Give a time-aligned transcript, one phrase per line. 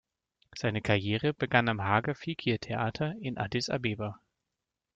[0.57, 4.19] Seine Karriere begann am Hager-Fikir-Theater in Addis Abeba.